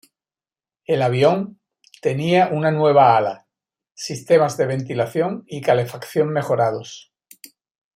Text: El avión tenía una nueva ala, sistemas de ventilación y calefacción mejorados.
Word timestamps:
El 0.87 1.03
avión 1.03 1.59
tenía 2.01 2.47
una 2.47 2.71
nueva 2.71 3.15
ala, 3.15 3.45
sistemas 3.93 4.57
de 4.57 4.65
ventilación 4.65 5.43
y 5.45 5.61
calefacción 5.61 6.29
mejorados. 6.29 7.13